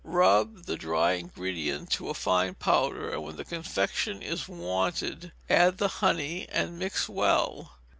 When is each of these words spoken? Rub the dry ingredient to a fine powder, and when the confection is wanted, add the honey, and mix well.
Rub 0.03 0.63
the 0.65 0.77
dry 0.77 1.11
ingredient 1.11 1.91
to 1.91 2.09
a 2.09 2.15
fine 2.15 2.55
powder, 2.55 3.11
and 3.11 3.21
when 3.21 3.35
the 3.35 3.45
confection 3.45 4.23
is 4.23 4.47
wanted, 4.49 5.31
add 5.47 5.77
the 5.77 5.87
honey, 6.01 6.47
and 6.49 6.79
mix 6.79 7.07
well. 7.07 7.73